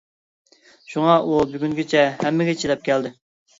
شۇڭا 0.93 1.19
ئۇ 1.27 1.37
بۈگۈنگىچە 1.53 2.03
ھەممىگە 2.25 2.59
چىداپ 2.65 2.85
كەلدى. 2.91 3.17